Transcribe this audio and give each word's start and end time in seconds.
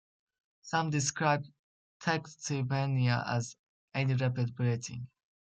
Some 0.63 0.89
describe 0.89 1.45
tachypnea 2.01 3.23
as 3.27 3.55
any 3.93 4.15
rapid 4.15 4.55
breathing. 4.55 5.05